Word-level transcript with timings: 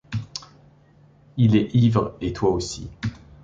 Il 1.37 1.55
est 1.55 1.69
ivre, 1.75 2.17
et 2.21 2.33
toi 2.33 2.49
aussi. 2.49 2.89